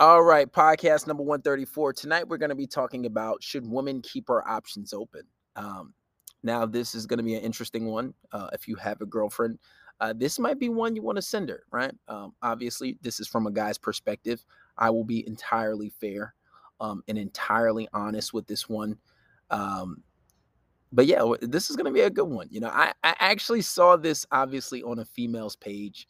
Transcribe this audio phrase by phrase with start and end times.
[0.00, 1.92] All right, podcast number 134.
[1.92, 5.22] Tonight we're going to be talking about should women keep our options open?
[5.54, 5.94] Um,
[6.42, 8.12] now, this is going to be an interesting one.
[8.32, 9.60] Uh, if you have a girlfriend,
[10.00, 11.92] uh, this might be one you want to send her, right?
[12.08, 14.44] Um, obviously, this is from a guy's perspective.
[14.76, 16.34] I will be entirely fair
[16.80, 18.98] um, and entirely honest with this one.
[19.50, 20.02] Um,
[20.90, 22.48] but yeah, this is going to be a good one.
[22.50, 26.08] You know, I, I actually saw this obviously on a female's page.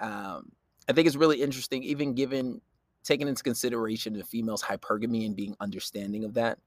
[0.00, 0.50] Um,
[0.88, 2.62] I think it's really interesting, even given
[3.08, 6.58] taking into consideration the female's hypergamy and being understanding of that,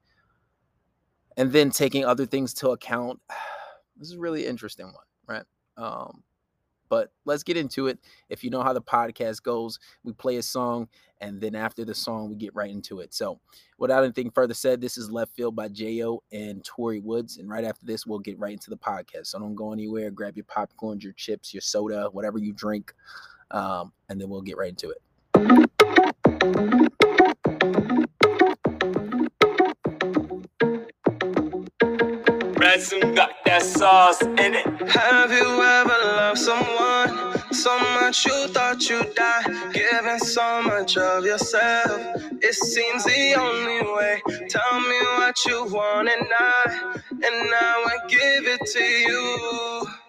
[1.38, 3.20] and then taking other things to account.
[3.98, 5.44] This is a really interesting one, right?
[5.78, 6.24] Um,
[6.90, 8.00] but let's get into it.
[8.30, 11.94] If you know how the podcast goes, we play a song, and then after the
[11.94, 13.14] song, we get right into it.
[13.14, 13.40] So,
[13.78, 17.38] without anything further said, this is Left Field by Jo and Tori Woods.
[17.38, 19.28] And right after this, we'll get right into the podcast.
[19.28, 20.10] So, don't go anywhere.
[20.10, 22.94] Grab your popcorn, your chips, your soda, whatever you drink,
[23.52, 26.11] um, and then we'll get right into it.
[32.58, 34.66] Ransom got that sauce in it.
[34.90, 39.44] Have you ever loved someone so much you thought you'd die?
[39.74, 42.02] Giving so much of yourself,
[42.42, 44.22] it seems the only way.
[44.50, 50.01] Tell me what you want and I, and I will give it to you.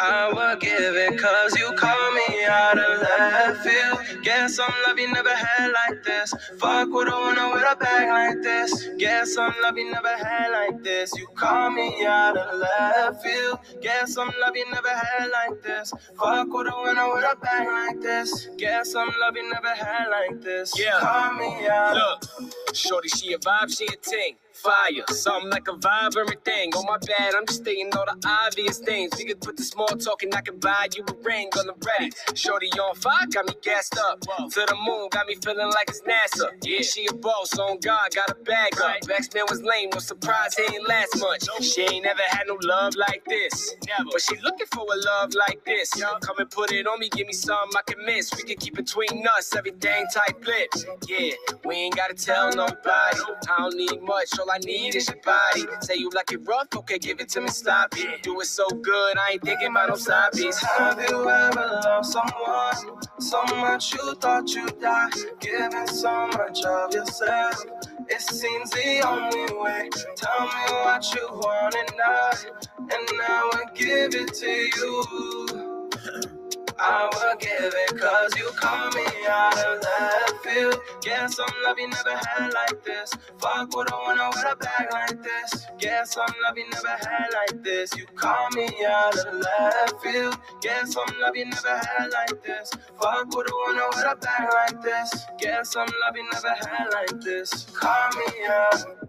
[0.00, 4.22] I will give it cause you call me out of left field.
[4.22, 6.32] Guess some love you never had like this.
[6.58, 8.88] Fuck with a winner with a bag like this.
[8.98, 11.12] Guess some love you never had like this.
[11.16, 13.58] You call me out of left field.
[13.80, 15.92] Guess some love you never had like this.
[16.16, 18.48] Fuck with a winner with a bag like this.
[18.56, 20.78] Guess some love you never had like this.
[20.78, 21.00] Yeah.
[21.00, 21.96] Call me out.
[21.96, 24.36] Look, shorty, she a vibe, she a ting.
[24.62, 26.72] Fire, something like a vibe, everything.
[26.74, 29.12] On my bad, I'm just stating all the obvious things.
[29.18, 31.74] We could put the small talk and I can buy you a ring on the
[31.86, 32.12] ready.
[32.34, 34.20] Shorty on fire, got me gassed up.
[34.20, 36.50] To the moon, got me feeling like it's NASA.
[36.64, 38.96] Yeah, she a boss, on God, got a bag up.
[39.10, 41.44] X-Men was lame, no surprise, he ain't last much.
[41.64, 43.76] She ain't never had no love like this.
[44.12, 45.92] But she looking for a love like this.
[46.22, 48.32] Come and put it on me, give me something I can miss.
[48.36, 50.86] We can keep between us, everything tight lips.
[51.08, 51.32] Yeah,
[51.64, 53.20] we ain't gotta tell nobody.
[53.48, 55.64] I don't need much, all I need is your body.
[55.82, 58.04] Say you like it rough, okay, give it to me sloppy.
[58.22, 59.96] Do it so good, I ain't thinking about no
[60.34, 60.62] piece.
[60.64, 65.10] Have you ever loved someone so much you thought you'd die?
[65.40, 67.64] Giving so much of yourself,
[68.08, 69.90] it seems the only way.
[70.16, 72.36] Tell me what you want and I,
[72.78, 76.37] and I will give it to you.
[76.80, 80.80] I will give it cause you call me out of left field.
[81.00, 83.12] Guess some love you never had like this.
[83.38, 85.66] Fuck with a winner with a bag like this.
[85.78, 87.96] Guess some love you never had like this.
[87.96, 90.38] You call me out of left field.
[90.60, 92.70] Guess some love you never had like this.
[93.00, 95.24] Fuck with a winner with a bag like this.
[95.38, 97.66] Guess some love you never had like this.
[97.74, 99.07] Call me out.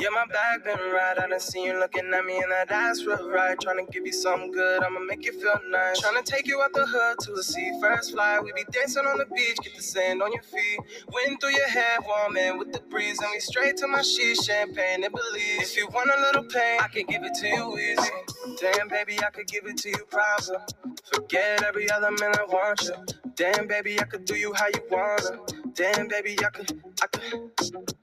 [0.00, 1.16] Yeah, my back been right.
[1.18, 3.56] I done seen you looking at me and that ass real right.
[3.58, 6.02] Tryna give you something good, I'ma make you feel nice.
[6.02, 8.40] Tryna take you out the hood to a sea first fly.
[8.40, 10.80] We be dancing on the beach, get the sand on your feet.
[11.14, 13.20] Wind through your hair, warm in with the breeze.
[13.20, 15.62] And we straight to my sheets, champagne and believe.
[15.62, 18.58] If you want a little pain, I can give it to you easy.
[18.60, 20.56] Damn, baby, I could give it to you proper.
[20.56, 20.90] Uh.
[21.14, 22.94] Forget every other man I want you.
[23.36, 25.40] Damn, baby, I could do you how you wanna.
[25.74, 27.93] Damn, baby, I could, I could.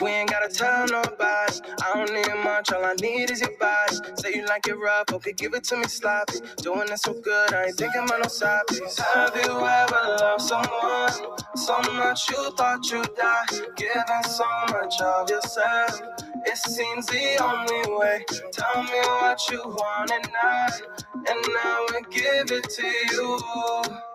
[0.00, 1.60] We ain't gotta tell nobody.
[1.82, 3.96] I don't need much, all I need is your body.
[4.16, 6.40] Say you like it rough, okay, give it to me sloppy.
[6.62, 8.98] Doing it so good, I ain't thinking about no side piece.
[8.98, 13.46] Have you ever loved someone so much you thought you'd die?
[13.76, 16.00] Giving so much of yourself,
[16.46, 18.24] it seems the only way.
[18.52, 20.70] Tell me what you want and I,
[21.14, 24.13] and I will give it to you.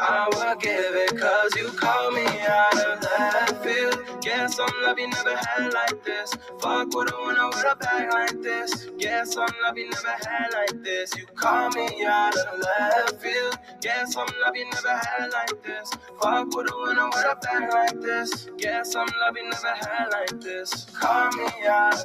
[0.00, 4.20] I will give it cause you call me out of left field.
[4.20, 6.34] Guess some love you never had like this.
[6.60, 8.88] Fuck with a winner with a bag like this.
[8.98, 11.16] Guess some love you never had like this.
[11.16, 13.58] You call me out of left field.
[13.80, 15.90] Guess some love you never had like this.
[16.22, 18.48] Fuck with a winner with a bag like this.
[18.56, 20.84] Guess some love you never had like this.
[21.00, 22.04] Call me out.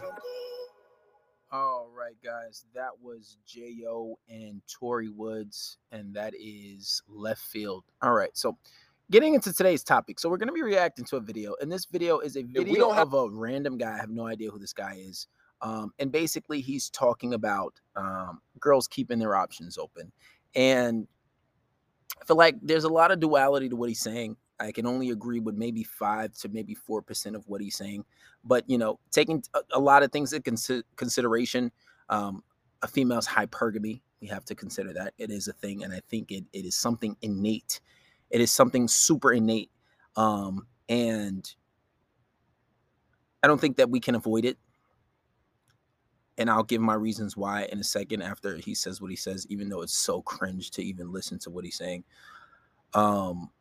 [1.54, 7.84] All right, guys, that was Jo and Tori Woods, and that is left field.
[8.02, 8.58] All right, so
[9.12, 11.86] getting into today's topic, so we're going to be reacting to a video, and this
[11.86, 13.94] video is a video We don't have- of a random guy.
[13.94, 15.28] I have no idea who this guy is,
[15.62, 20.12] um, and basically he's talking about um, girls keeping their options open,
[20.56, 21.08] and
[22.20, 24.38] I feel like there's a lot of duality to what he's saying.
[24.60, 28.06] I can only agree with maybe five to maybe four percent of what he's saying,
[28.46, 31.72] but you know, taking a, a lot of things into consi- consideration,
[32.10, 32.44] um,
[32.84, 36.32] a female's hypergamy, we have to consider that it is a thing, and I think
[36.32, 37.82] it, it is something innate.
[38.32, 39.70] It is something super innate
[40.18, 41.54] Um, and
[43.44, 44.58] I don't think that we can avoid it.
[46.38, 49.48] And I'll give my reasons why in a second after he says what he says,
[49.50, 52.06] even though it's so cringe to even listen to what he's saying.
[52.94, 53.52] Um,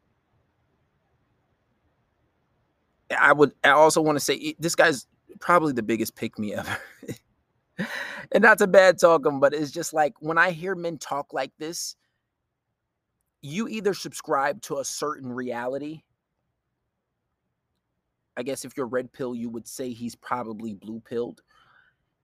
[3.18, 5.06] I would I also want to say this guy's
[5.40, 6.78] probably the biggest pick me ever.
[8.32, 11.32] and not to bad talk him, but it's just like when I hear men talk
[11.32, 11.96] like this,
[13.42, 16.02] you either subscribe to a certain reality.
[18.36, 21.42] I guess if you're red pill, you would say he's probably blue pilled.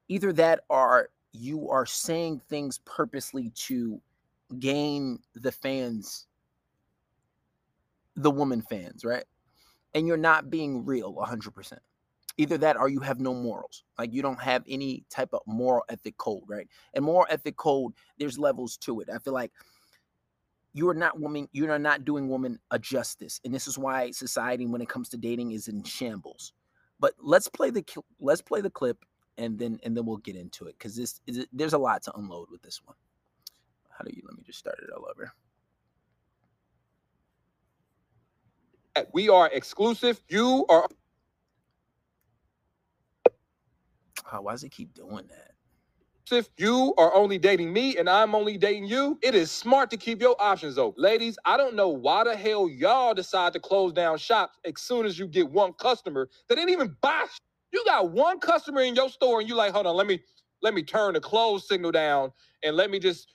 [0.09, 4.01] Either that or you are saying things purposely to
[4.59, 6.27] gain the fans,
[8.17, 9.25] the woman fans, right?
[9.95, 11.79] And you're not being real 100%.
[12.37, 13.83] Either that or you have no morals.
[13.99, 16.69] Like you don't have any type of moral ethic code, right?
[16.95, 19.09] And moral ethic code, there's levels to it.
[19.13, 19.51] I feel like
[20.73, 24.11] you are not woman you are not doing woman a justice and this is why
[24.11, 26.53] society when it comes to dating is in shambles
[27.01, 27.85] but let's play the
[28.21, 29.05] let's play the clip
[29.39, 32.15] and then and then we'll get into it because this is there's a lot to
[32.17, 32.97] unload with this one
[33.89, 35.33] how do you let me just start it all over
[39.13, 40.89] we are exclusive you are
[44.33, 45.53] oh, why does it keep doing that
[46.33, 49.97] if you are only dating me and I'm only dating you, it is smart to
[49.97, 51.03] keep your options open.
[51.03, 55.07] Ladies, I don't know why the hell y'all decide to close down shops as soon
[55.07, 57.25] as you get one customer that didn't even buy.
[57.73, 60.21] You got one customer in your store and you like, hold on, let me
[60.63, 62.33] let me turn the close signal down
[62.65, 63.35] and let me just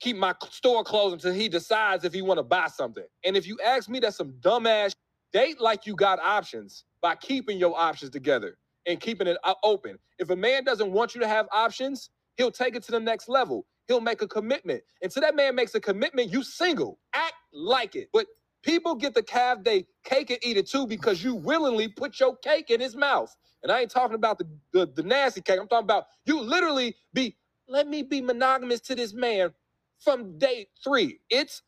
[0.00, 3.04] keep my store closed until he decides if he want to buy something.
[3.24, 4.94] And if you ask me, that's some dumbass
[5.34, 9.98] date like you got options by keeping your options together and keeping it uh, open.
[10.20, 13.28] If a man doesn't want you to have options, He'll take it to the next
[13.28, 13.66] level.
[13.88, 14.82] He'll make a commitment.
[15.02, 17.00] And Until that man makes a commitment, you single.
[17.14, 18.10] Act like it.
[18.14, 18.28] But
[18.64, 22.36] people get the calf they cake and eat it too because you willingly put your
[22.38, 23.36] cake in his mouth.
[23.62, 25.60] And I ain't talking about the, the, the nasty cake.
[25.60, 27.36] I'm talking about you literally be,
[27.68, 29.52] let me be monogamous to this man
[30.00, 31.20] from day three.
[31.30, 31.62] It's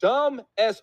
[0.00, 0.82] dumb as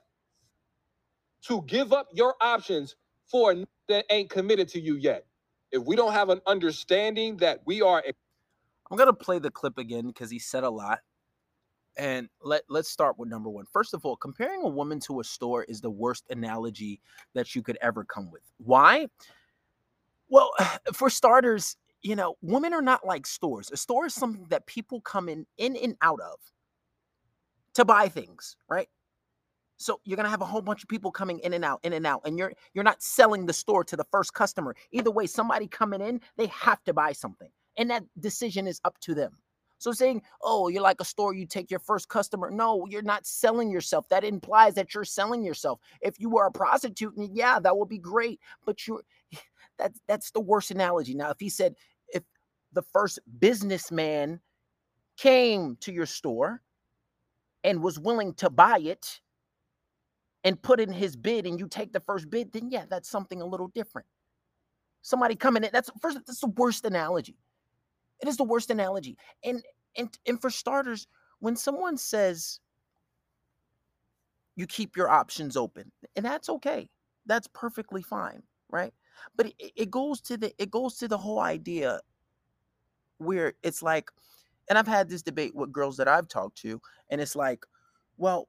[1.47, 2.95] to give up your options
[3.29, 3.55] for
[3.87, 5.25] that ain't committed to you yet.
[5.71, 8.03] If we don't have an understanding that we are
[8.91, 10.99] I'm gonna play the clip again because he said a lot.
[11.97, 13.65] And let let's start with number one.
[13.71, 16.99] First of all, comparing a woman to a store is the worst analogy
[17.33, 18.41] that you could ever come with.
[18.57, 19.07] Why?
[20.29, 20.51] Well,
[20.93, 23.71] for starters, you know, women are not like stores.
[23.71, 26.37] A store is something that people come in in and out of
[27.75, 28.89] to buy things, right?
[29.77, 32.05] So you're gonna have a whole bunch of people coming in and out, in and
[32.05, 34.75] out, and you're you're not selling the store to the first customer.
[34.91, 38.99] Either way, somebody coming in, they have to buy something and that decision is up
[38.99, 39.37] to them.
[39.77, 43.25] So saying, "Oh, you're like a store, you take your first customer." No, you're not
[43.25, 44.07] selling yourself.
[44.09, 45.79] That implies that you're selling yourself.
[46.01, 49.03] If you were a prostitute, yeah, that would be great, but you're
[49.77, 51.13] that's that's the worst analogy.
[51.13, 51.75] Now, if he said
[52.07, 52.23] if
[52.71, 54.39] the first businessman
[55.17, 56.61] came to your store
[57.63, 59.21] and was willing to buy it
[60.45, 63.41] and put in his bid and you take the first bid, then yeah, that's something
[63.41, 64.07] a little different.
[65.01, 67.35] Somebody coming in, that's first that's the worst analogy.
[68.21, 69.17] It is the worst analogy.
[69.43, 69.61] And
[69.97, 71.07] and and for starters,
[71.39, 72.59] when someone says
[74.55, 76.89] you keep your options open, and that's okay.
[77.25, 78.93] That's perfectly fine, right?
[79.35, 81.99] But it, it goes to the it goes to the whole idea
[83.17, 84.11] where it's like,
[84.69, 87.65] and I've had this debate with girls that I've talked to, and it's like,
[88.17, 88.47] well,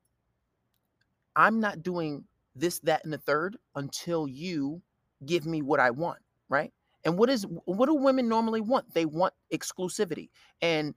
[1.36, 2.24] I'm not doing
[2.54, 4.82] this, that, and the third until you
[5.24, 6.72] give me what I want, right?
[7.04, 8.92] And what is what do women normally want?
[8.92, 10.30] They want exclusivity.
[10.60, 10.94] And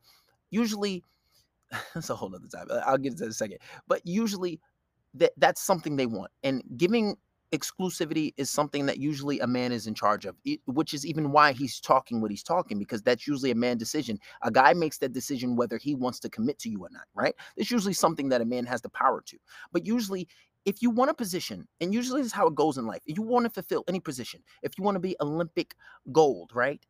[0.50, 1.04] usually
[1.94, 2.68] that's a whole other time.
[2.86, 3.60] I'll get to that in a second.
[3.88, 4.60] But usually
[5.16, 6.32] that that's something they want.
[6.44, 7.16] And giving
[7.52, 11.52] exclusivity is something that usually a man is in charge of, which is even why
[11.52, 14.20] he's talking what he's talking, because that's usually a man decision.
[14.44, 17.36] A guy makes that decision whether he wants to commit to you or not, right?
[17.58, 19.38] It's usually something that a man has the power to.
[19.72, 20.28] But usually
[20.66, 23.18] if you want a position, and usually this is how it goes in life, if
[23.18, 25.74] you want to fulfill any position, if you want to be Olympic
[26.12, 26.86] gold, right?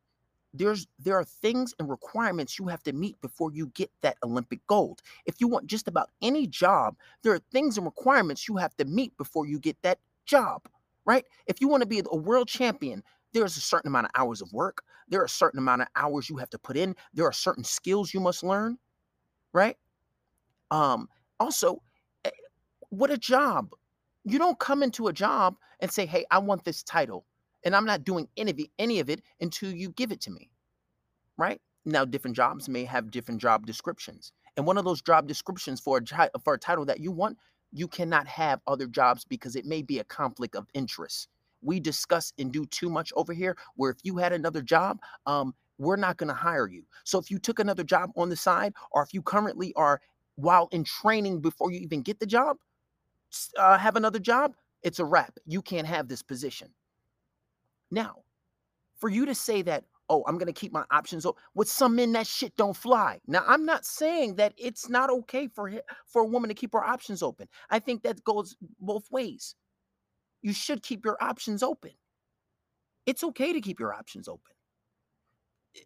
[0.53, 4.65] There's there are things and requirements you have to meet before you get that Olympic
[4.65, 5.01] gold.
[5.27, 8.85] If you want just about any job, there are things and requirements you have to
[8.85, 9.99] meet before you get that
[10.29, 10.62] job,
[11.05, 11.25] right?
[11.48, 14.51] If you want to be a world champion, there's a certain amount of hours of
[14.53, 14.81] work.
[15.07, 16.95] There are a certain amount of hours you have to put in.
[17.13, 18.77] There are certain skills you must learn,
[19.53, 19.75] right?
[20.71, 21.09] Um,
[21.39, 21.81] also,
[22.89, 23.69] what a job.
[24.24, 27.25] You don't come into a job and say, hey, I want this title.
[27.65, 30.31] And I'm not doing any of it, any of it until you give it to
[30.31, 30.50] me.
[31.38, 31.62] Right?
[31.86, 34.31] Now, different jobs may have different job descriptions.
[34.57, 37.38] And one of those job descriptions for a, for a title that you want
[37.71, 41.27] you cannot have other jobs because it may be a conflict of interest.
[41.61, 45.53] We discuss and do too much over here where if you had another job, um,
[45.77, 46.83] we're not going to hire you.
[47.03, 50.01] So if you took another job on the side, or if you currently are
[50.35, 52.57] while in training before you even get the job,
[53.57, 55.38] uh, have another job, it's a wrap.
[55.45, 56.69] You can't have this position.
[57.91, 58.23] Now,
[58.97, 62.11] for you to say that, oh, I'm to keep my options open, with some men,
[62.13, 63.19] that shit don't fly.
[63.27, 65.71] Now, I'm not saying that it's not okay for
[66.05, 67.47] for a woman to keep her options open.
[67.69, 69.55] I think that goes both ways.
[70.41, 71.91] You should keep your options open.
[73.05, 74.53] It's okay to keep your options open.
[75.75, 75.81] Eh,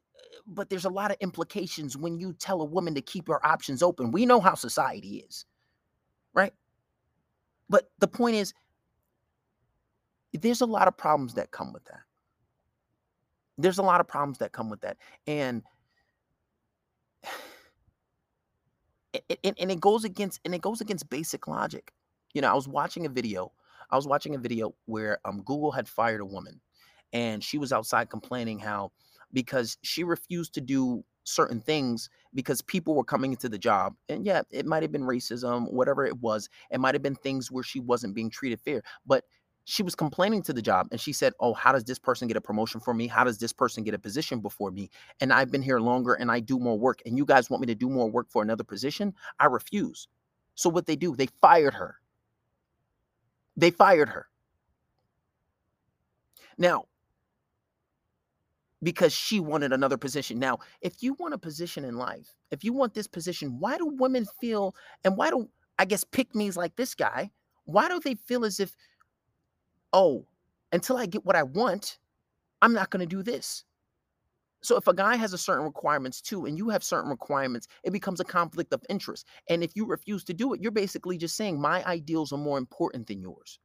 [0.48, 3.84] but there's a lot of implications when you tell a woman to keep her options
[3.84, 4.12] open.
[4.12, 5.46] We know how society is,
[6.34, 6.54] right?
[7.70, 8.54] But the point is,
[10.34, 12.02] there's a lot of problems that come with that.
[13.58, 14.98] There's a lot of problems that come with that.
[15.28, 15.64] And
[19.14, 21.92] it, it, and it goes against and it goes against basic logic.
[22.34, 23.52] You know, I was watching a video.
[23.92, 26.60] I was watching a video where um Google had fired a woman
[27.14, 28.92] and she was outside complaining how
[29.32, 34.26] because she refused to do certain things because people were coming into the job and
[34.26, 37.64] yeah it might have been racism whatever it was it might have been things where
[37.64, 39.24] she wasn't being treated fair but
[39.66, 42.38] she was complaining to the job and she said, Oh, how does this person get
[42.38, 43.08] a promotion for me?
[43.08, 44.90] How does this person get a position before me?
[45.22, 47.02] And I've been here longer and I do more work.
[47.06, 49.14] And you guys want me to do more work for another position?
[49.40, 50.08] I refuse.
[50.56, 51.96] So what they do, they fired her.
[53.56, 54.28] They fired her.
[56.58, 56.86] Now,
[58.84, 60.40] because she wanted another position.
[60.40, 63.88] Now, if you want a position in life, if you want this position, why do
[63.88, 67.32] women feel and why do I guess pick me's like this guy?
[67.66, 68.76] Why do they feel as if
[69.94, 70.26] oh,
[70.72, 72.00] until I get what I want,
[72.62, 73.64] I'm not going to do this.
[74.62, 77.92] So if a guy has a certain requirements too, and you have certain requirements, it
[77.92, 79.28] becomes a conflict of interest.
[79.50, 82.58] And if you refuse to do it, you're basically just saying my ideals are more
[82.58, 83.60] important than yours.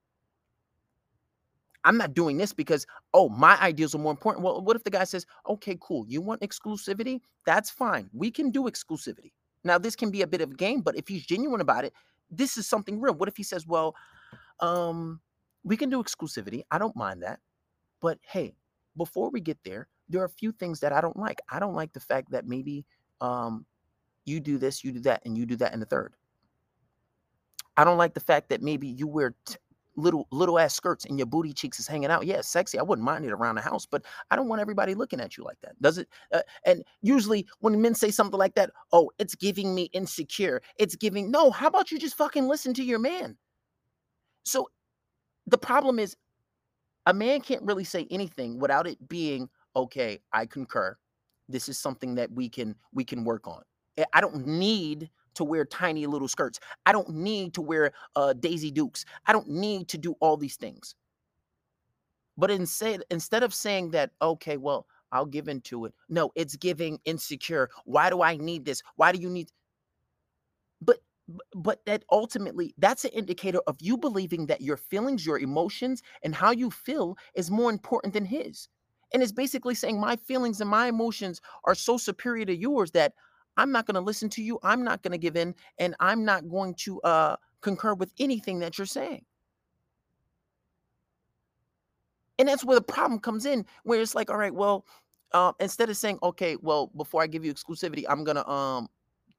[1.84, 4.44] I'm not doing this because, oh, my ideals are more important.
[4.44, 7.20] Well, what if the guy says, okay, cool, you want exclusivity?
[7.46, 8.10] That's fine.
[8.12, 9.30] We can do exclusivity.
[9.62, 11.92] Now, this can be a bit of a game, but if he's genuine about it,
[12.30, 13.14] this is something real.
[13.14, 13.94] What if he says, well,
[14.60, 15.20] um,
[15.64, 16.62] we can do exclusivity.
[16.70, 17.40] I don't mind that.
[18.00, 18.54] But hey,
[18.96, 21.40] before we get there, there are a few things that I don't like.
[21.50, 22.84] I don't like the fact that maybe
[23.20, 23.66] um,
[24.24, 26.14] you do this, you do that, and you do that in the third.
[27.76, 29.56] I don't like the fact that maybe you wear t-
[29.96, 32.24] little little ass skirts and your booty cheeks is hanging out.
[32.24, 32.78] Yeah, sexy.
[32.78, 35.44] I wouldn't mind it around the house, but I don't want everybody looking at you
[35.44, 35.80] like that.
[35.82, 36.08] Does it?
[36.32, 40.62] Uh, and usually when men say something like that, oh, it's giving me insecure.
[40.76, 41.50] It's giving no.
[41.50, 43.36] How about you just fucking listen to your man?
[44.44, 44.68] So
[45.50, 46.16] the problem is
[47.06, 50.96] a man can't really say anything without it being okay i concur.
[51.48, 53.62] This is something that we can we can work on.
[53.96, 56.58] Eh, i don't need to wear tiny little skirts.
[56.84, 59.04] I don't need to wear uh, daisy dukes.
[59.26, 60.94] I don't need to do all these things.
[62.36, 65.94] But instead instead of saying that okay well i'll give in to it.
[66.08, 67.70] No it's giving insecure.
[67.84, 68.82] Why do i need this?
[68.96, 69.50] Why do you need
[70.80, 70.98] but
[71.54, 76.34] but that ultimately that's an indicator of you believing that your feelings your emotions and
[76.34, 78.68] how you feel is more important than his.
[79.12, 83.14] And it's basically saying my feelings and my emotions are so superior to yours that
[83.56, 86.24] i'm not going to listen to you i'm not going to give in and i'm
[86.24, 89.24] not going to uh concur with anything that you're saying.
[92.38, 94.86] And that's where the problem comes in where it's like all right well
[95.32, 98.88] uh, instead of saying okay well before i give you exclusivity i'm gonna um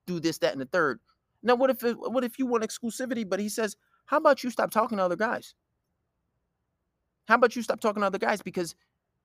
[0.05, 0.99] do this that and the third
[1.41, 4.71] now, what if what if you want exclusivity, but he says, "How about you stop
[4.71, 5.53] talking to other guys?
[7.27, 8.75] How about you stop talking to other guys because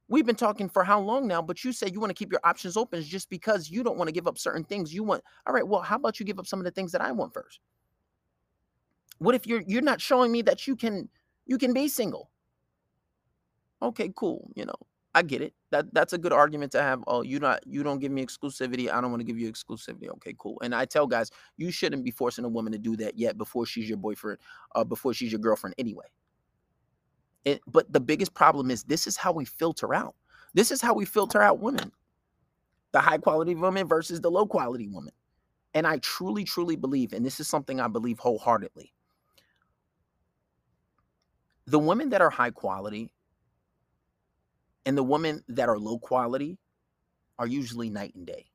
[0.08, 2.40] we've been talking for how long now, but you say you want to keep your
[2.44, 5.24] options open just because you don't want to give up certain things you want.
[5.46, 7.32] All right, well, how about you give up some of the things that I want
[7.32, 7.60] first?
[9.18, 11.08] What if you're you're not showing me that you can
[11.46, 12.30] you can be single?
[13.82, 14.78] Okay, cool, you know.
[15.14, 15.54] I get it.
[15.70, 17.04] That that's a good argument to have.
[17.06, 18.90] Oh, you not you don't give me exclusivity.
[18.92, 20.08] I don't want to give you exclusivity.
[20.08, 20.60] Okay, cool.
[20.62, 23.64] And I tell guys, you shouldn't be forcing a woman to do that yet before
[23.64, 24.38] she's your boyfriend,
[24.74, 26.06] uh, before she's your girlfriend anyway.
[27.44, 30.14] It, but the biggest problem is this is how we filter out.
[30.54, 31.92] This is how we filter out women.
[32.92, 35.12] The high quality woman versus the low quality woman.
[35.74, 38.92] And I truly, truly believe, and this is something I believe wholeheartedly.
[41.66, 43.10] The women that are high quality
[44.86, 46.58] and the women that are low quality
[47.38, 48.46] are usually night and day.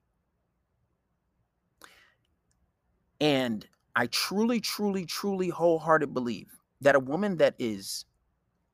[3.19, 6.47] And I truly, truly, truly wholehearted believe
[6.81, 8.05] that a woman that is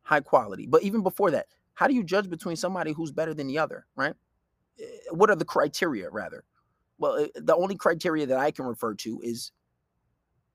[0.03, 3.47] high quality, but even before that, how do you judge between somebody who's better than
[3.47, 4.13] the other, right?
[4.79, 6.43] Eh, what are the criteria, rather?
[6.97, 9.51] Well, eh, the only criteria that I can refer to is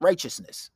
[0.00, 0.70] righteousness.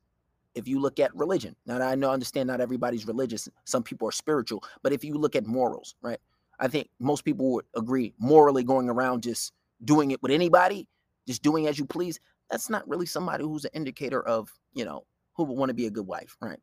[0.55, 4.13] If you look at religion, now I know understand not everybody's religious, some people are
[4.13, 6.19] spiritual, but if you look at morals, right?
[6.59, 10.87] I think most people would agree morally going around just doing it with anybody,
[11.27, 12.19] just doing as you please,
[12.49, 15.85] that's not really somebody who's an indicator of, you know, who would want to be
[15.85, 16.59] a good wife, right?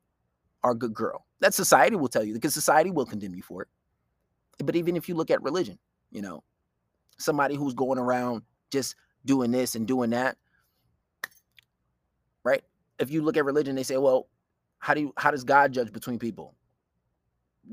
[0.65, 1.27] Or a good girl.
[1.41, 3.69] That society will tell you because society will condemn you for it.
[4.65, 5.79] But even if you look at religion,
[6.11, 6.43] you know,
[7.19, 8.97] somebody who's going around just
[9.27, 10.37] doing this and doing that,
[12.45, 12.63] right?
[12.99, 14.29] If you look at religion, they say, well,
[14.79, 16.55] how do you how does God judge between people?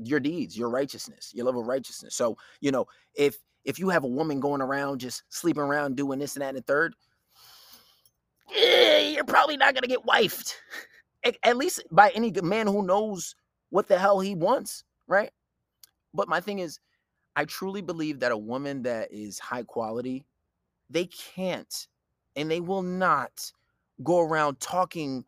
[0.02, 2.14] Your deeds, your righteousness, your level of righteousness.
[2.14, 6.18] So, you know, if if you have a woman going around just sleeping around doing
[6.18, 6.94] this and that and the third,
[8.56, 10.54] eh, you're probably not gonna get wifed.
[11.22, 13.34] At, at least by any man who knows
[13.68, 15.30] what the hell he wants, right?
[16.14, 16.80] But my thing is,
[17.36, 20.24] I truly believe that a woman that is high quality,
[20.88, 21.88] they can't
[22.36, 23.52] and they will not
[24.02, 25.24] go around talking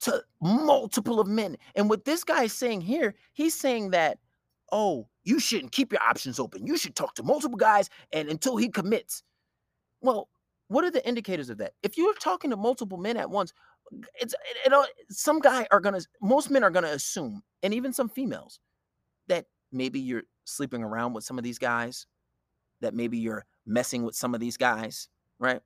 [0.00, 1.56] to multiple of men.
[1.74, 4.18] And what this guy is saying here, he's saying that,
[4.72, 6.66] oh, you shouldn't keep your options open.
[6.66, 9.22] You should talk to multiple guys and until he commits.
[10.00, 10.28] Well,
[10.68, 11.72] what are the indicators of that?
[11.82, 13.52] If you're talking to multiple men at once,
[14.20, 14.34] it's
[14.64, 18.58] you know some guy are gonna most men are gonna assume, and even some females,
[19.28, 22.06] that maybe you're sleeping around with some of these guys,
[22.80, 25.08] that maybe you're messing with some of these guys,
[25.38, 25.60] right?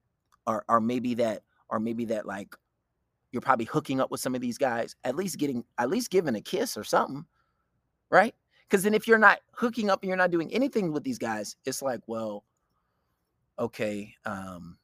[0.47, 2.55] Or or maybe that, or maybe that like
[3.33, 6.35] you're probably hooking up with some of these guys, at least getting at least giving
[6.35, 7.25] a kiss or something,
[8.11, 8.35] right?
[8.69, 11.57] Because then if you're not hooking up and you're not doing anything with these guys,
[11.65, 12.45] it's like, well,
[13.59, 14.79] okay, um,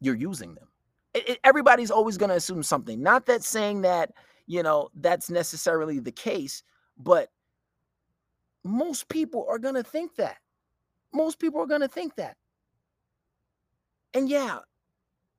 [0.00, 0.68] you're using them.
[1.14, 3.02] It, it, everybody's always going to assume something.
[3.02, 4.12] Not that saying that,
[4.46, 6.62] you know, that's necessarily the case,
[6.98, 7.30] but
[8.64, 10.38] most people are going to think that.
[11.12, 12.36] Most people are going to think that.
[14.14, 14.58] And yeah,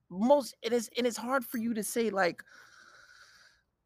[0.10, 2.44] most it is and it's hard for you to say like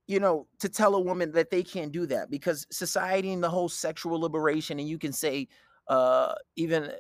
[0.08, 3.50] you know to tell a woman that they can't do that because society and the
[3.50, 5.48] whole sexual liberation and you can say
[5.90, 6.92] uh even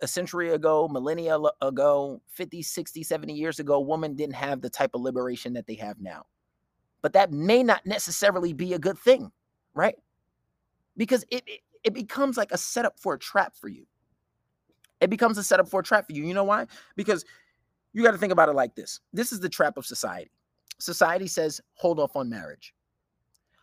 [0.00, 4.92] a century ago, millennia ago, 50, 60, 70 years ago, women didn't have the type
[4.94, 6.26] of liberation that they have now.
[7.02, 9.30] But that may not necessarily be a good thing,
[9.74, 9.96] right?
[10.96, 13.86] Because it, it, it becomes like a setup for a trap for you.
[15.00, 16.24] It becomes a setup for a trap for you.
[16.24, 16.66] You know why?
[16.96, 17.24] Because
[17.98, 20.30] you got to think about it like this this is the trap of society.
[20.78, 22.72] Society says, hold off on marriage.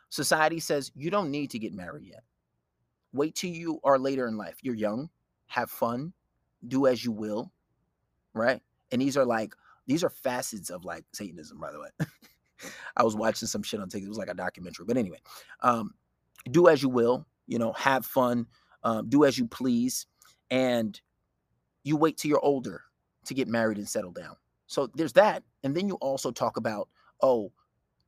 [0.10, 2.24] Society says, you don't need to get married yet.
[3.14, 4.58] Wait till you are later in life.
[4.62, 5.10] You're young,
[5.48, 6.12] have fun,
[6.68, 7.50] do as you will,
[8.34, 8.62] right?
[8.92, 9.56] And these are like
[9.88, 11.90] these are facets of like Satanism, by the way.
[12.98, 14.06] I was watching some shit on TikTok.
[14.06, 15.20] It was like a documentary, but anyway,
[15.62, 15.94] um,
[16.52, 17.26] do as you will.
[17.48, 18.48] You know, have fun,
[18.84, 20.08] um, do as you please,
[20.50, 21.00] and
[21.84, 22.82] you wait till you're older
[23.26, 24.36] to get married and settle down.
[24.68, 26.90] So there's that, and then you also talk about
[27.22, 27.52] oh,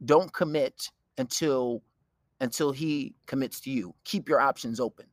[0.04, 1.84] don't commit until
[2.40, 3.96] until he commits to you.
[4.04, 5.06] Keep your options open.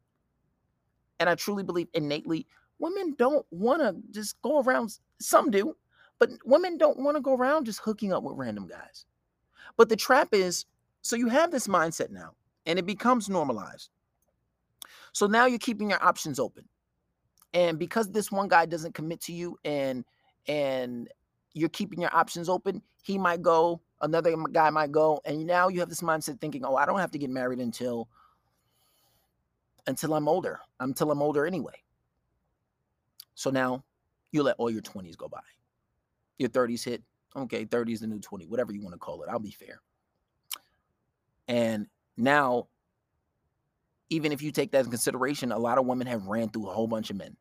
[1.21, 2.47] And I truly believe innately
[2.79, 4.99] women don't want to just go around.
[5.21, 5.77] Some do,
[6.19, 9.07] but women don't want to go around just hooking up with random guys.
[9.77, 10.67] But the trap is
[11.03, 12.33] so you have this mindset now,
[12.67, 13.91] and it becomes normalized.
[15.13, 16.65] So now you're keeping your options open.
[17.55, 20.05] And because this one guy doesn't commit to you and
[20.47, 21.09] and
[21.55, 25.79] you're keeping your options open, he might go, another guy might go, and now you
[25.81, 28.09] have this mindset thinking, "Oh, I don't have to get married until
[29.87, 30.61] until I'm older.
[30.81, 31.81] Until I'm older anyway."
[33.35, 33.85] So now
[34.33, 35.41] you let all your 20s go by.
[36.39, 37.03] Your 30s hit.
[37.37, 39.29] Okay, 30 is the new 20, whatever you want to call it.
[39.29, 39.81] I'll be fair.
[41.49, 42.69] And now,
[44.09, 46.73] even if you take that in consideration, a lot of women have ran through a
[46.73, 47.37] whole bunch of men.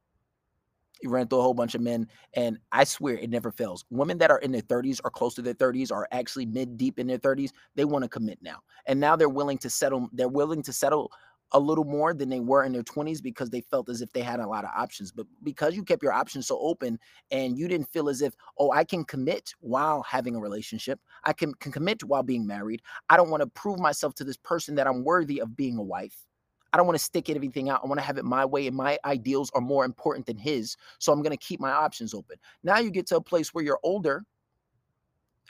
[1.01, 3.83] You ran through a whole bunch of men, and I swear it never fails.
[3.89, 6.97] Women that are in their 30s or close to their 30s are actually mid deep
[6.97, 7.51] in their 30s.
[7.75, 10.09] They want to commit now, and now they're willing to settle.
[10.13, 11.11] They're willing to settle
[11.53, 14.21] a little more than they were in their 20s because they felt as if they
[14.21, 15.11] had a lot of options.
[15.11, 16.99] But because you kept your options so open
[17.31, 21.33] and you didn't feel as if, oh, I can commit while having a relationship, I
[21.33, 22.81] can, can commit while being married.
[23.09, 25.83] I don't want to prove myself to this person that I'm worthy of being a
[25.83, 26.25] wife.
[26.73, 27.81] I don't want to stick everything out.
[27.83, 30.75] I want to have it my way, and my ideals are more important than his.
[30.99, 32.37] So I'm going to keep my options open.
[32.63, 34.23] Now you get to a place where you're older,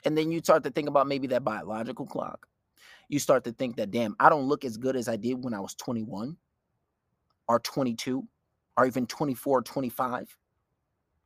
[0.04, 2.46] and then you start to think about maybe that biological clock
[3.08, 5.54] you start to think that, damn, I don't look as good as I did when
[5.54, 6.36] I was 21
[7.48, 8.26] or 22
[8.76, 10.36] or even 24 or 25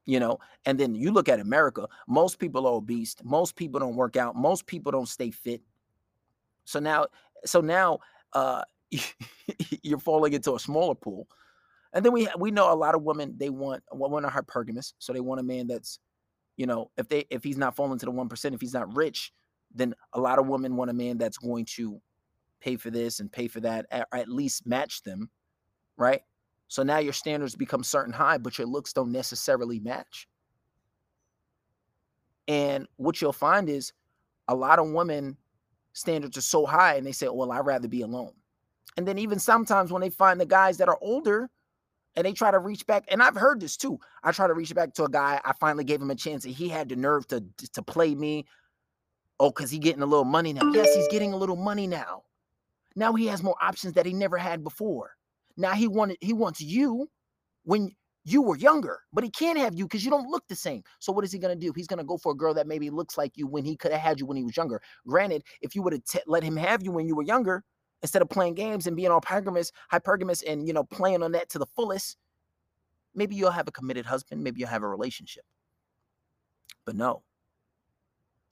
[0.05, 3.95] you know and then you look at america most people are obese most people don't
[3.95, 5.63] work out most people don't stay fit
[6.65, 7.07] so now
[7.45, 7.99] so now
[8.33, 8.63] uh
[9.83, 11.29] you're falling into a smaller pool
[11.93, 15.13] and then we we know a lot of women they want women are hypergamous so
[15.13, 15.99] they want a man that's
[16.57, 19.33] you know if they if he's not falling to the 1% if he's not rich
[19.75, 22.01] then a lot of women want a man that's going to
[22.61, 25.31] pay for this and pay for that, or at least match them,
[25.97, 26.23] right?
[26.69, 30.29] So now your standards become certain high, but your looks don't necessarily match.
[32.47, 33.93] And what you'll find is
[34.49, 35.37] a lot of women
[35.93, 38.33] standards are so high and they say, Well, I'd rather be alone.
[38.97, 41.51] And then even sometimes when they find the guys that are older
[42.17, 44.01] and they try to reach back, and I've heard this too.
[44.25, 45.41] I try to reach back to a guy.
[45.45, 48.47] I finally gave him a chance and he had the nerve to to play me.
[49.41, 50.73] Oh, because he getting a little money now.
[50.73, 52.25] Yes, he's getting a little money now.
[52.97, 55.13] Now he has more options that he never had before.
[55.57, 57.09] Now he wanted he wants you
[57.65, 60.83] when you were younger, but he can't have you because you don't look the same.
[60.99, 61.73] So what is he to do?
[61.75, 64.01] He's to go for a girl that maybe looks like you when he could have
[64.01, 64.83] had you when he was younger.
[65.07, 67.65] Granted, if you would have t- let him have you when you were younger,
[68.03, 71.49] instead of playing games and being all hypergamous, hypergamous, and you know playing on that
[71.51, 72.17] to the fullest,
[73.15, 74.43] maybe you'll have a committed husband.
[74.43, 75.45] Maybe you'll have a relationship.
[76.85, 77.23] But no,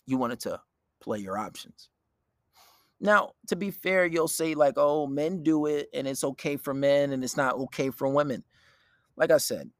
[0.06, 0.60] you wanted to
[1.00, 1.88] play your options.
[2.98, 6.74] Now, to be fair, you'll say like, "Oh, men do it, and it's okay for
[6.74, 8.44] men, and it's not okay for women."
[9.16, 9.70] like I said,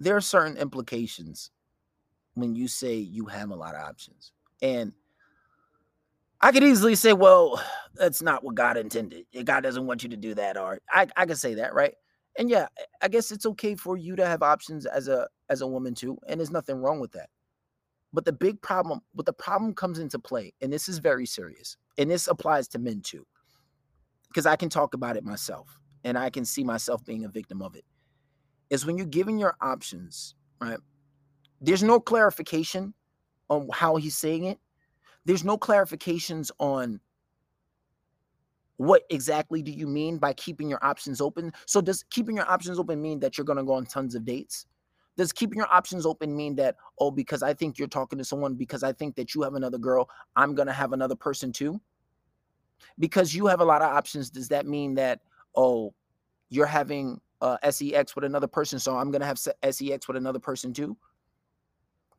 [0.00, 1.50] there are certain implications
[2.34, 4.32] when you say you have a lot of options.
[4.60, 4.92] And
[6.40, 7.62] I could easily say, well,
[7.94, 9.26] that's not what God intended.
[9.44, 10.56] God doesn't want you to do that.
[10.56, 11.94] Or I, I could say that, right?
[12.38, 12.66] And yeah,
[13.00, 16.18] I guess it's okay for you to have options as a as a woman too.
[16.28, 17.30] And there's nothing wrong with that.
[18.12, 21.76] But the big problem, but the problem comes into play, and this is very serious,
[21.98, 23.26] and this applies to men too,
[24.28, 27.60] because I can talk about it myself and I can see myself being a victim
[27.60, 27.84] of it,
[28.70, 30.78] is when you're given your options, right?
[31.60, 32.94] There's no clarification
[33.50, 34.58] on how he's saying it.
[35.26, 37.00] There's no clarifications on
[38.76, 41.52] what exactly do you mean by keeping your options open?
[41.66, 44.24] So does keeping your options open mean that you're going to go on tons of
[44.24, 44.66] dates?
[45.16, 48.54] Does keeping your options open mean that oh because I think you're talking to someone
[48.54, 51.80] because I think that you have another girl, I'm going to have another person too?
[52.98, 55.20] Because you have a lot of options, does that mean that
[55.56, 55.92] oh,
[56.50, 60.72] you're having uh, sex with another person, so I'm gonna have sex with another person
[60.72, 60.96] too?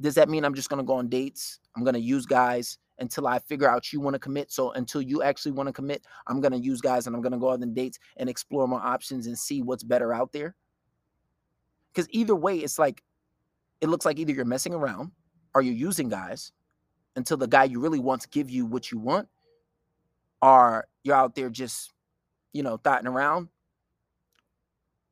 [0.01, 1.59] Does that mean I'm just gonna go on dates?
[1.75, 4.51] I'm gonna use guys until I figure out you want to commit.
[4.51, 7.51] So until you actually want to commit, I'm gonna use guys and I'm gonna go
[7.51, 10.55] out on dates and explore more options and see what's better out there.
[11.93, 13.03] Because either way, it's like
[13.81, 15.11] it looks like either you're messing around
[15.53, 16.51] or you're using guys
[17.15, 19.27] until the guy you really want to give you what you want,
[20.41, 21.93] or you're out there just
[22.57, 23.49] you know, thotting around,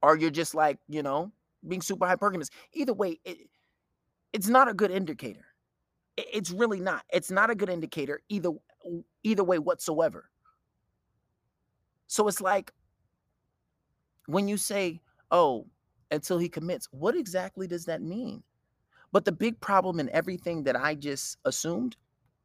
[0.02, 1.32] or you're just like, you know,
[1.68, 2.50] being super hypergamous.
[2.74, 3.38] Either way, it,
[4.34, 5.46] it's not a good indicator.
[6.18, 7.04] It, it's really not.
[7.12, 8.52] It's not a good indicator either
[9.24, 10.30] either way whatsoever.
[12.08, 12.72] So it's like
[14.28, 15.02] when you say,
[15.32, 15.68] "Oh,
[16.12, 18.44] until he commits," what exactly does that mean?
[19.12, 21.96] But the big problem in everything that I just assumed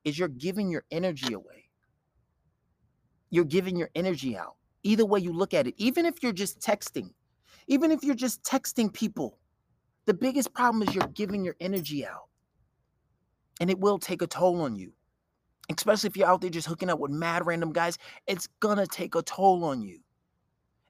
[0.04, 1.68] is you're giving your energy away.
[3.30, 6.61] You're giving your energy out either way you look at it, even if you're just
[6.61, 7.11] texting,
[7.66, 9.38] even if you're just texting people,
[10.06, 12.30] the biggest problem is you're giving your energy out.
[13.61, 14.92] And it will take a toll on you.
[15.70, 19.14] Especially if you're out there just hooking up with mad random guys, it's gonna take
[19.14, 20.01] a toll on you.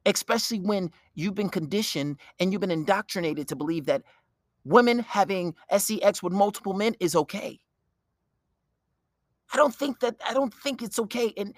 [0.07, 4.03] Especially when you've been conditioned and you've been indoctrinated to believe that
[4.65, 7.61] women having sex with multiple men is okay.
[9.53, 11.33] I don't think that I don't think it's okay.
[11.37, 11.55] And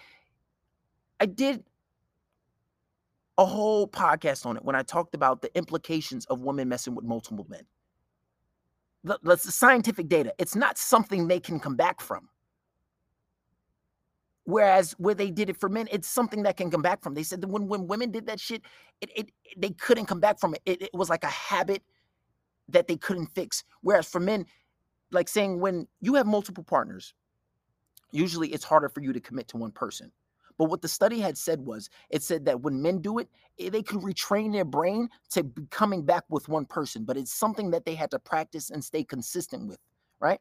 [1.21, 1.63] I did
[3.39, 7.05] a whole podcast on it when I talked about the implications of women messing with
[7.05, 7.63] multiple men.
[9.05, 10.33] That's the scientific data.
[10.39, 12.29] It's not something they can come back from.
[14.45, 17.15] Whereas where they did it for men, it's something that can come back from.
[17.15, 18.63] They said that when, when women did that shit,
[19.01, 20.63] it, it they couldn't come back from it.
[20.67, 20.83] it.
[20.83, 21.83] It was like a habit
[22.69, 23.63] that they couldn't fix.
[23.83, 24.47] Whereas for men,
[25.13, 27.15] like saying when you have multiple partners,
[28.11, 30.11] usually it's harder for you to commit to one person.
[30.59, 33.71] But what the study had said was it said that when men do it, eh,
[33.71, 37.71] they could retrain their brain to be coming back with one person, but it's something
[37.73, 39.79] that they had to practice and stay consistent with,
[40.21, 40.41] right?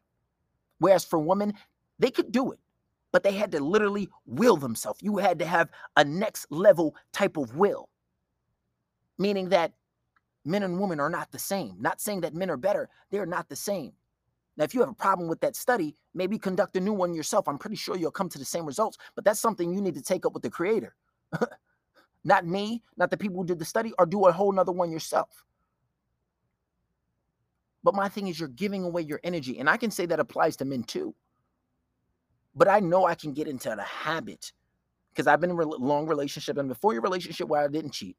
[0.78, 1.54] Whereas for women,
[1.98, 2.58] they could do it,
[3.12, 5.00] but they had to literally will themselves.
[5.02, 7.88] You had to have a next level type of will,
[9.18, 9.72] meaning that
[10.44, 11.76] men and women are not the same.
[11.80, 13.92] Not saying that men are better, they're not the same.
[14.56, 17.48] Now, if you have a problem with that study, maybe conduct a new one yourself.
[17.48, 20.02] I'm pretty sure you'll come to the same results, but that's something you need to
[20.02, 20.94] take up with the creator.
[22.24, 24.90] not me, not the people who did the study, or do a whole nother one
[24.90, 25.44] yourself.
[27.82, 29.58] But my thing is, you're giving away your energy.
[29.58, 31.14] And I can say that applies to men too.
[32.54, 34.52] But I know I can get into the habit
[35.12, 38.16] because I've been in a long relationship and before your relationship where I didn't cheat,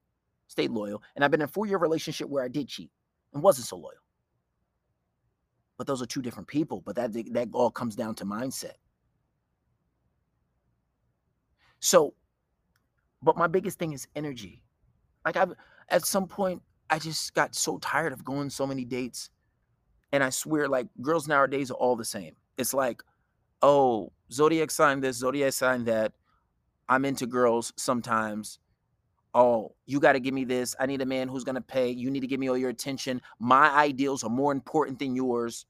[0.48, 1.02] stayed loyal.
[1.16, 2.92] And I've been in a four year relationship where I did cheat
[3.34, 4.03] and wasn't so loyal.
[5.78, 6.82] But those are two different people.
[6.82, 8.74] But that that all comes down to mindset.
[11.80, 12.14] So,
[13.22, 14.62] but my biggest thing is energy.
[15.26, 15.54] Like I've
[15.90, 19.30] at some point I just got so tired of going so many dates.
[20.12, 22.36] And I swear, like girls nowadays are all the same.
[22.58, 23.02] It's like,
[23.64, 26.14] oh, zodiac sign this, zodiac sign that.
[26.88, 28.60] I'm into girls sometimes.
[29.34, 30.76] Oh, you got to give me this.
[30.80, 31.90] I need a man who's going to pay.
[31.90, 33.22] You need to give me all your attention.
[33.40, 35.66] My ideals are more important than yours.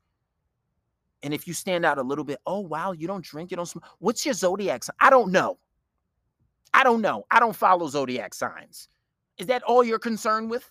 [1.24, 3.66] And if you stand out a little bit, oh, wow, you don't drink, you don't
[3.66, 3.86] smoke.
[4.00, 4.96] What's your zodiac sign?
[5.00, 5.58] I don't know.
[6.74, 7.26] I don't know.
[7.32, 8.90] I don't follow zodiac signs.
[9.38, 10.70] Is that all you're concerned with?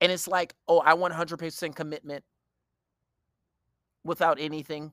[0.00, 2.24] And it's like, oh, I want 100% commitment
[4.02, 4.92] without anything,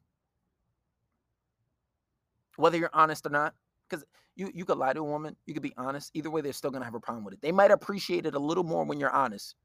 [2.57, 3.53] whether you're honest or not.
[3.89, 6.11] Because you, you could lie to a woman, you could be honest.
[6.13, 7.41] Either way, they're still gonna have a problem with it.
[7.41, 9.55] They might appreciate it a little more when you're honest,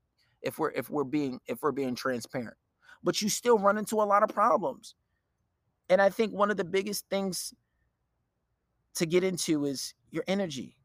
[0.40, 2.56] if we're if we're being if we're being transparent.
[3.02, 4.94] But you still run into a lot of problems.
[5.88, 7.52] And I think one of the biggest things
[8.94, 10.76] to get into is your energy.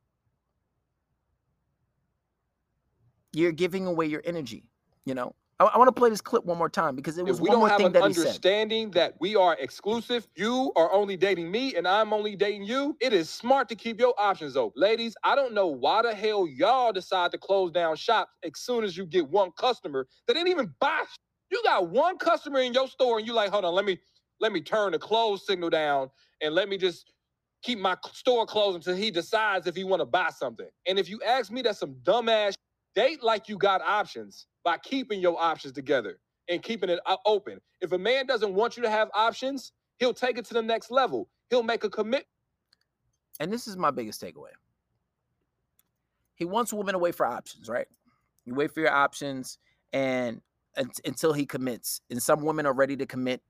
[3.34, 4.70] You're giving away your energy,
[5.06, 5.36] you know.
[5.60, 7.50] I, I want to play this clip one more time because it was if we
[7.50, 11.18] one don't more have thing an that understanding that we are exclusive, you are only
[11.18, 14.80] dating me and I'm only dating you, it is smart to keep your options open.
[14.80, 18.84] Ladies, I don't know why the hell y'all decide to close down shops as soon
[18.84, 21.04] as you get one customer that didn't even buy.
[21.52, 23.98] You got one customer in your store and you like, hold on, let me
[24.40, 26.10] let me turn the close signal down
[26.42, 27.12] and let me just
[27.64, 30.68] keep my store closed until he decides if he want to buy something.
[30.86, 32.54] And if you ask me, that's some dumbass
[32.98, 37.62] date like you got options by keeping your options together and keeping it uh, open.
[37.80, 40.92] If a man doesn't want you to have options, he'll take it to the next
[40.92, 41.30] level.
[41.52, 42.26] He'll make a commit.
[43.40, 44.54] and this is my biggest takeaway.
[46.36, 47.88] He wants women to wait for options, right?
[48.46, 49.60] You wait for your options
[49.94, 50.42] and
[50.78, 52.02] un- until he commits.
[52.10, 53.44] And some women are ready to commit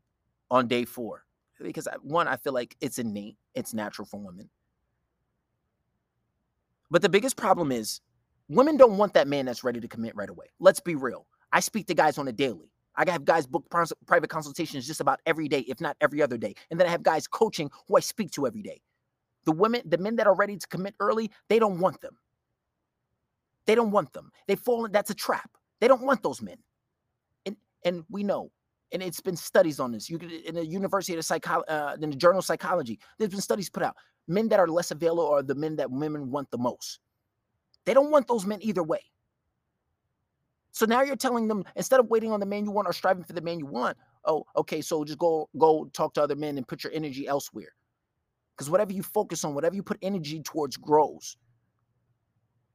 [0.52, 1.26] on day four
[1.62, 4.50] because I- one, I feel like it's innate, it's natural for women.
[6.92, 8.02] But the biggest problem is
[8.50, 10.48] women don't want that man that's ready to commit right away.
[10.60, 11.28] Let's be real.
[11.52, 12.72] I speak to guys on a daily.
[12.96, 16.56] I have guys book private consultations just about every day, if not every other day.
[16.72, 18.82] And then I have guys coaching who I speak to every day.
[19.46, 22.18] The women, the men that are ready to commit early, they don't want them.
[23.68, 24.32] They don't want them.
[24.48, 25.50] They fall in that's a trap.
[25.80, 26.58] They don't want those men.
[27.46, 27.56] And
[27.86, 28.52] and we know,
[28.92, 30.10] and it's been studies on this.
[30.10, 33.42] You could in the University of Psycho, uh, in the journal of Psychology, there's been
[33.42, 33.96] studies put out.
[34.28, 37.00] Men that are less available are the men that women want the most.
[37.88, 39.00] They don't want those men either way.
[40.72, 43.24] So now you're telling them instead of waiting on the man you want or striving
[43.24, 46.58] for the man you want, oh, okay, so just go go talk to other men
[46.58, 47.72] and put your energy elsewhere.
[48.54, 51.38] Because whatever you focus on, whatever you put energy towards grows.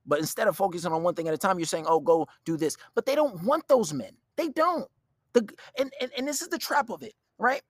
[0.06, 2.56] But instead of focusing on one thing at a time, you're saying, oh, go do
[2.56, 2.78] this.
[2.94, 4.12] But they don't want those men.
[4.36, 4.88] They don't.
[5.34, 5.46] The
[5.78, 7.60] and, and, and this is the trap of it, right?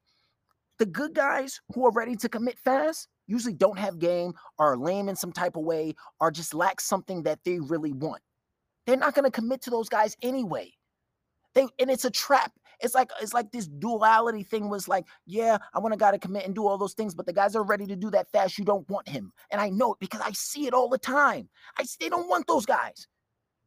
[0.78, 5.08] The good guys who are ready to commit fast usually don't have game, are lame
[5.08, 8.22] in some type of way, or just lack something that they really want.
[8.86, 10.72] They're not going to commit to those guys anyway.
[11.54, 12.52] They and it's a trap.
[12.80, 16.18] It's like it's like this duality thing was like, yeah, I want a guy to
[16.18, 18.58] commit and do all those things, but the guys are ready to do that fast.
[18.58, 21.48] You don't want him, and I know it because I see it all the time.
[21.78, 23.06] I they don't want those guys.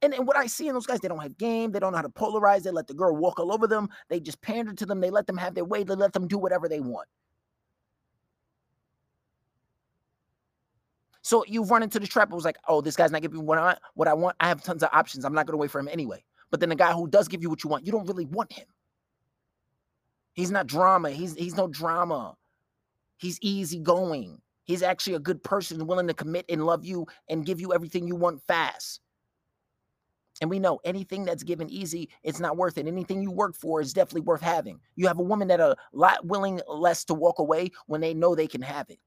[0.01, 1.71] And, and what I see in those guys, they don't have game.
[1.71, 2.63] They don't know how to polarize.
[2.63, 3.89] They let the girl walk all over them.
[4.09, 4.99] They just pander to them.
[4.99, 5.83] They let them have their way.
[5.83, 7.07] They let them do whatever they want.
[11.25, 12.31] So you run into the trap.
[12.31, 14.35] It was like, oh, this guy's not giving me what I, what I want.
[14.39, 15.25] I have tons of options.
[15.25, 16.23] I'm not going to wait for him anyway.
[16.51, 18.53] But then the guy who does give you what you want, you don't really want
[18.53, 18.67] him.
[20.33, 21.09] He's not drama.
[21.09, 22.35] He's he's no drama.
[23.17, 24.39] He's easygoing.
[24.65, 28.05] He's actually a good person, willing to commit and love you and give you everything
[28.05, 29.01] you want fast.
[30.41, 32.85] And we know anything that's given easy, it's not worth it.
[32.85, 34.79] Anything you work for is definitely worth having.
[34.95, 38.13] You have a woman that are a lot willing less to walk away when they
[38.13, 38.99] know they can have it.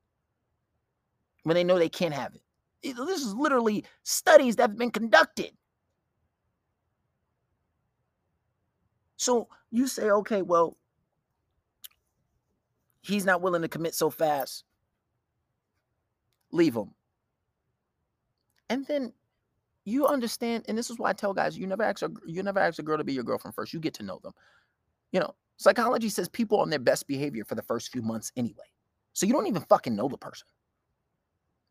[1.44, 2.42] When they know they can't have it.
[2.82, 5.52] This is literally studies that have been conducted.
[9.16, 10.76] So you say, okay, well,
[13.02, 14.64] he's not willing to commit so fast.
[16.52, 16.90] Leave him.
[18.70, 19.12] And then
[19.84, 22.60] you understand, and this is why I tell guys, you never ask a you never
[22.60, 23.72] ask a girl to be your girlfriend first.
[23.72, 24.32] You get to know them.
[25.12, 28.66] You know, psychology says people on their best behavior for the first few months anyway.
[29.14, 30.46] So you don't even fucking know the person.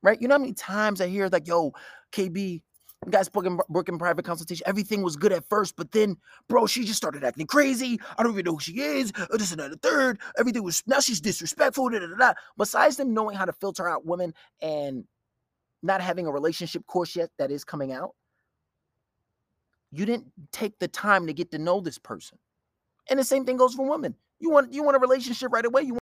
[0.03, 0.21] Right?
[0.21, 1.73] You know how many times I hear like, yo,
[2.11, 2.61] KB,
[3.05, 4.63] you guys booking booking private consultation.
[4.67, 6.17] Everything was good at first, but then,
[6.49, 7.99] bro, she just started acting crazy.
[8.17, 9.13] I don't even know who she is.
[9.17, 10.19] uh, This and that, the third.
[10.37, 11.89] Everything was now she's disrespectful.
[11.89, 12.33] Da, da, da.
[12.57, 15.05] Besides them knowing how to filter out women and
[15.83, 18.11] not having a relationship course yet that is coming out,
[19.91, 22.37] You didn't take the time to get to know this person.
[23.09, 24.15] And the same thing goes for women.
[24.39, 25.83] You want you want a relationship right away.
[25.83, 25.93] You